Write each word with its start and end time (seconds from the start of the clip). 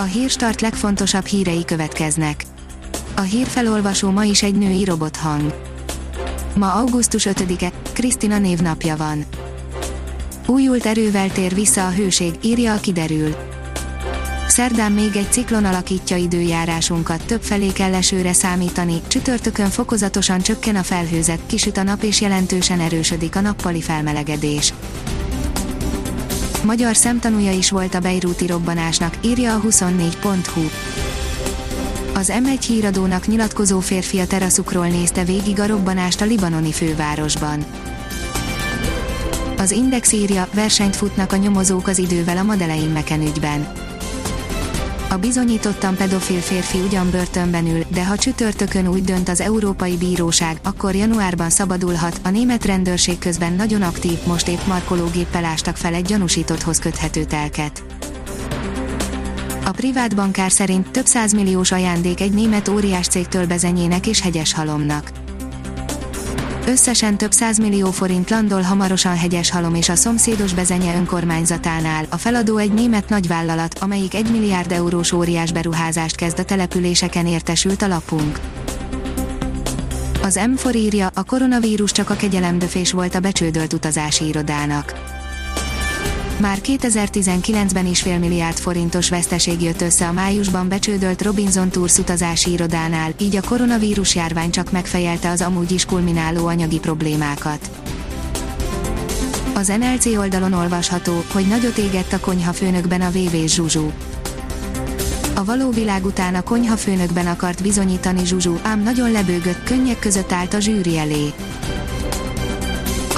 A 0.00 0.02
hírstart 0.02 0.60
legfontosabb 0.60 1.24
hírei 1.24 1.64
következnek. 1.64 2.44
A 3.16 3.20
hírfelolvasó 3.20 4.10
ma 4.10 4.24
is 4.24 4.42
egy 4.42 4.54
női 4.54 4.84
robothang. 4.84 5.54
Ma 6.54 6.72
augusztus 6.72 7.26
5-e, 7.30 7.72
Krisztina 7.92 8.38
névnapja 8.38 8.96
van. 8.96 9.24
Újult 10.46 10.86
erővel 10.86 11.32
tér 11.32 11.54
vissza 11.54 11.86
a 11.86 11.90
hőség, 11.90 12.34
írja 12.42 12.74
a 12.74 12.80
kiderül. 12.80 13.36
Szerdán 14.48 14.92
még 14.92 15.16
egy 15.16 15.32
ciklon 15.32 15.64
alakítja 15.64 16.16
időjárásunkat, 16.16 17.26
több 17.26 17.42
felé 17.42 17.72
kell 17.72 17.94
esőre 17.94 18.32
számítani, 18.32 19.00
csütörtökön 19.06 19.70
fokozatosan 19.70 20.40
csökken 20.40 20.76
a 20.76 20.82
felhőzet, 20.82 21.40
kisüt 21.46 21.76
a 21.76 21.82
nap 21.82 22.02
és 22.02 22.20
jelentősen 22.20 22.80
erősödik 22.80 23.36
a 23.36 23.40
nappali 23.40 23.80
felmelegedés. 23.80 24.72
Magyar 26.64 26.96
szemtanúja 26.96 27.52
is 27.52 27.70
volt 27.70 27.94
a 27.94 28.00
Beiruti 28.00 28.46
robbanásnak, 28.46 29.14
írja 29.20 29.54
a 29.54 29.60
24.hu. 29.60 30.60
Az 32.14 32.32
M1 32.34 32.64
híradónak 32.66 33.26
nyilatkozó 33.26 33.80
férfi 33.80 34.18
a 34.18 34.26
teraszukról 34.26 34.86
nézte 34.86 35.24
végig 35.24 35.60
a 35.60 35.66
robbanást 35.66 36.20
a 36.20 36.24
libanoni 36.24 36.72
fővárosban. 36.72 37.64
Az 39.58 39.70
Index 39.70 40.12
írja, 40.12 40.48
versenyt 40.54 40.96
futnak 40.96 41.32
a 41.32 41.36
nyomozók 41.36 41.86
az 41.86 41.98
idővel 41.98 42.36
a 42.36 42.42
Madeleine 42.42 42.92
Meken 42.92 43.20
ügyben. 43.20 43.72
A 45.10 45.16
bizonyítottan 45.16 45.96
pedofil 45.96 46.40
férfi 46.40 46.78
ugyan 46.80 47.10
börtönben 47.10 47.66
ül, 47.66 47.84
de 47.88 48.06
ha 48.06 48.16
csütörtökön 48.16 48.88
úgy 48.88 49.04
dönt 49.04 49.28
az 49.28 49.40
Európai 49.40 49.96
Bíróság, 49.96 50.58
akkor 50.62 50.94
januárban 50.94 51.50
szabadulhat. 51.50 52.20
A 52.24 52.28
német 52.28 52.64
rendőrség 52.64 53.18
közben 53.18 53.52
nagyon 53.52 53.82
aktív, 53.82 54.18
most 54.26 54.48
épp 54.48 54.66
markológéppel 54.66 55.44
ástak 55.44 55.76
fel 55.76 55.94
egy 55.94 56.04
gyanúsítotthoz 56.04 56.78
köthető 56.78 57.24
telket. 57.24 57.82
A 59.64 59.70
privát 59.70 60.16
bankár 60.16 60.50
szerint 60.50 60.90
több 60.90 61.06
százmilliós 61.06 61.72
ajándék 61.72 62.20
egy 62.20 62.32
német 62.32 62.68
óriás 62.68 63.06
cégtől 63.06 63.46
bezenyének 63.46 64.06
és 64.06 64.20
hegyes 64.20 64.52
halomnak. 64.52 65.10
Összesen 66.68 67.18
több 67.18 67.32
százmillió 67.32 67.90
forint 67.90 68.30
landol 68.30 68.62
hamarosan 68.62 69.16
hegyes 69.16 69.50
halom 69.50 69.74
és 69.74 69.88
a 69.88 69.94
szomszédos 69.94 70.54
bezenye 70.54 70.94
önkormányzatánál. 70.94 72.06
A 72.08 72.16
feladó 72.16 72.56
egy 72.56 72.72
német 72.72 73.08
nagyvállalat, 73.08 73.78
amelyik 73.78 74.14
egy 74.14 74.30
milliárd 74.30 74.72
eurós 74.72 75.12
óriás 75.12 75.52
beruházást 75.52 76.16
kezd 76.16 76.38
a 76.38 76.44
településeken 76.44 77.26
értesült 77.26 77.82
a 77.82 77.86
lapunk. 77.86 78.40
Az 80.22 80.40
M4 80.40 80.74
írja, 80.74 81.10
a 81.14 81.24
koronavírus 81.24 81.92
csak 81.92 82.10
a 82.10 82.16
kegyelemdöfés 82.16 82.92
volt 82.92 83.14
a 83.14 83.20
becsődölt 83.20 83.72
utazási 83.72 84.26
irodának 84.26 85.17
már 86.40 86.58
2019-ben 86.62 87.86
is 87.86 88.02
félmilliárd 88.02 88.56
forintos 88.56 89.08
veszteség 89.08 89.62
jött 89.62 89.80
össze 89.80 90.06
a 90.06 90.12
májusban 90.12 90.68
becsődölt 90.68 91.22
Robinson 91.22 91.68
Tours 91.68 91.98
utazási 91.98 92.50
irodánál, 92.50 93.12
így 93.20 93.36
a 93.36 93.42
koronavírus 93.48 94.14
járvány 94.14 94.50
csak 94.50 94.70
megfejelte 94.70 95.30
az 95.30 95.40
amúgy 95.40 95.70
is 95.70 95.84
kulmináló 95.84 96.46
anyagi 96.46 96.78
problémákat. 96.78 97.70
Az 99.54 99.72
NLC 99.78 100.06
oldalon 100.06 100.52
olvasható, 100.52 101.24
hogy 101.32 101.46
nagyot 101.46 101.78
égett 101.78 102.12
a 102.12 102.20
konyha 102.20 102.52
főnökben 102.52 103.00
a 103.00 103.10
VV 103.10 103.36
Zsuzsú. 103.46 103.92
A 105.34 105.44
való 105.44 105.70
világ 105.70 106.04
után 106.04 106.34
a 106.34 106.42
konyha 106.42 106.76
főnökben 106.76 107.26
akart 107.26 107.62
bizonyítani 107.62 108.24
Zsuzsú, 108.24 108.58
ám 108.62 108.82
nagyon 108.82 109.10
lebőgött, 109.10 109.62
könnyek 109.64 109.98
között 109.98 110.32
állt 110.32 110.54
a 110.54 110.60
zsűri 110.60 110.98
elé. 110.98 111.32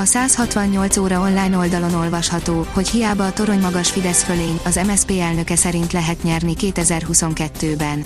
A 0.00 0.04
168 0.04 0.96
óra 0.96 1.20
online 1.20 1.56
oldalon 1.56 1.94
olvasható, 1.94 2.66
hogy 2.72 2.88
hiába 2.88 3.26
a 3.26 3.32
torony 3.32 3.60
magas 3.60 3.90
Fidesz 3.90 4.22
fölény, 4.22 4.60
az 4.64 4.80
MSZP 4.86 5.10
elnöke 5.10 5.56
szerint 5.56 5.92
lehet 5.92 6.22
nyerni 6.22 6.54
2022-ben. 6.58 8.04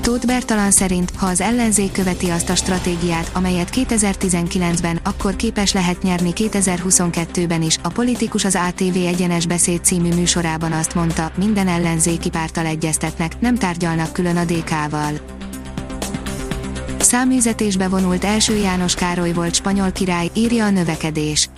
Tóth 0.00 0.26
Bertalan 0.26 0.70
szerint, 0.70 1.12
ha 1.16 1.26
az 1.26 1.40
ellenzék 1.40 1.92
követi 1.92 2.28
azt 2.28 2.50
a 2.50 2.54
stratégiát, 2.54 3.30
amelyet 3.32 3.70
2019-ben, 3.72 5.00
akkor 5.02 5.36
képes 5.36 5.72
lehet 5.72 6.02
nyerni 6.02 6.32
2022-ben 6.34 7.62
is. 7.62 7.78
A 7.82 7.88
politikus 7.88 8.44
az 8.44 8.58
ATV 8.68 8.96
Egyenes 9.06 9.46
Beszéd 9.46 9.84
című 9.84 10.14
műsorában 10.14 10.72
azt 10.72 10.94
mondta, 10.94 11.32
minden 11.36 11.68
ellenzéki 11.68 12.30
pártal 12.30 12.66
egyeztetnek, 12.66 13.40
nem 13.40 13.54
tárgyalnak 13.54 14.12
külön 14.12 14.36
a 14.36 14.44
DK-val. 14.44 15.41
Száműzetésbe 17.02 17.88
vonult 17.88 18.24
első 18.24 18.56
János 18.56 18.94
Károly 18.94 19.32
volt 19.32 19.54
spanyol 19.54 19.92
király, 19.92 20.30
írja 20.34 20.64
a 20.64 20.70
növekedés. 20.70 21.48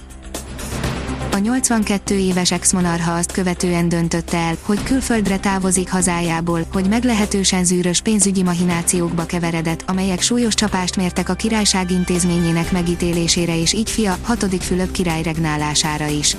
A 1.33 1.39
82 1.39 2.15
éves 2.15 2.53
ex-monarha 2.53 3.13
azt 3.13 3.33
követően 3.33 3.89
döntötte 3.89 4.37
el, 4.37 4.57
hogy 4.63 4.83
külföldre 4.83 5.39
távozik 5.39 5.91
hazájából, 5.91 6.67
hogy 6.73 6.89
meglehetősen 6.89 7.65
zűrös 7.65 8.01
pénzügyi 8.01 8.43
mahinációkba 8.43 9.27
keveredett, 9.27 9.85
amelyek 9.87 10.21
súlyos 10.21 10.55
csapást 10.55 10.97
mértek 10.97 11.29
a 11.29 11.35
királyság 11.35 11.91
intézményének 11.91 12.73
megítélésére 12.73 13.61
és 13.61 13.73
így 13.73 13.91
fia, 13.91 14.17
hatodik 14.23 14.61
Fülöp 14.61 14.91
király 14.91 15.23
regnálására 15.23 16.07
is. 16.07 16.37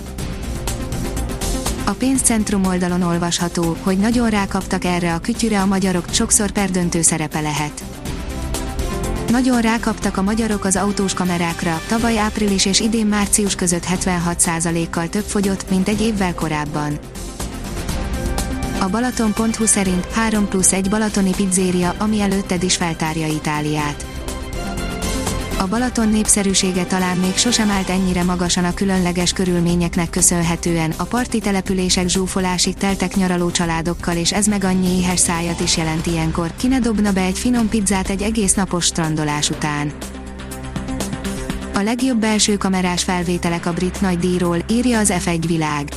A 1.86 1.92
pénzcentrum 1.92 2.66
oldalon 2.66 3.02
olvasható, 3.02 3.78
hogy 3.82 3.98
nagyon 3.98 4.30
rákaptak 4.30 4.84
erre 4.84 5.14
a 5.14 5.20
kütyüre 5.20 5.62
a 5.62 5.66
magyarok, 5.66 6.06
sokszor 6.12 6.52
perdöntő 6.52 7.02
szerepe 7.02 7.40
lehet 7.40 7.95
nagyon 9.36 9.62
rákaptak 9.62 10.18
a 10.18 10.22
magyarok 10.22 10.66
az 10.66 10.76
autós 10.76 11.14
kamerákra, 11.14 11.82
tavaly 11.88 12.18
április 12.18 12.66
és 12.66 12.80
idén 12.80 13.06
március 13.06 13.56
között 13.56 13.86
76%-kal 13.86 15.10
több 15.10 15.24
fogyott, 15.24 15.70
mint 15.70 15.88
egy 15.88 16.02
évvel 16.02 16.34
korábban. 16.34 17.00
A 18.80 18.88
Balaton.hu 18.90 19.66
szerint 19.66 20.06
3 20.06 20.48
plusz 20.48 20.74
1 20.74 20.90
balatoni 20.90 21.32
pizzéria, 21.36 21.94
ami 21.98 22.22
előtted 22.22 22.64
is 22.64 22.76
feltárja 22.76 23.28
Itáliát. 23.28 24.15
A 25.66 25.68
Balaton 25.68 26.10
népszerűsége 26.10 26.84
talán 26.84 27.18
még 27.18 27.36
sosem 27.38 27.70
állt 27.70 27.90
ennyire 27.90 28.24
magasan 28.24 28.64
a 28.64 28.74
különleges 28.74 29.34
körülményeknek 29.34 30.10
köszönhetően, 30.10 30.94
a 30.98 31.04
parti 31.04 31.40
települések 31.40 32.08
zsúfolásig 32.08 32.76
teltek 32.76 33.16
nyaraló 33.16 33.52
családokkal 33.52 34.16
és 34.16 34.34
ez 34.34 34.48
meg 34.48 34.64
annyi 34.64 34.88
éhes 34.88 35.20
szájat 35.20 35.60
is 35.60 35.78
jelent 35.78 36.06
ilyenkor, 36.06 36.52
ki 36.56 36.68
ne 36.68 36.80
dobna 36.80 37.12
be 37.12 37.22
egy 37.22 37.38
finom 37.38 37.70
pizzát 37.70 38.10
egy 38.10 38.22
egész 38.22 38.54
napos 38.54 38.86
strandolás 38.86 39.50
után. 39.50 39.92
A 41.74 41.80
legjobb 41.80 42.20
belső 42.20 42.58
kamerás 42.58 43.04
felvételek 43.04 43.66
a 43.66 43.74
brit 43.74 44.02
nagydíjról, 44.02 44.58
írja 44.70 45.00
az 45.00 45.14
F1 45.26 45.44
világ. 45.48 45.90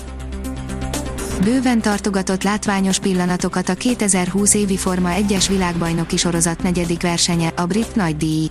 Bőven 1.45 1.81
tartogatott 1.81 2.43
látványos 2.43 2.99
pillanatokat 2.99 3.69
a 3.69 3.75
2020 3.75 4.55
évi 4.55 4.77
Forma 4.77 5.11
1-es 5.19 5.45
világbajnoki 5.49 6.17
sorozat 6.17 6.63
negyedik 6.63 7.03
versenye, 7.03 7.53
a 7.57 7.67
brit 7.67 7.95
nagydíj. 7.95 8.51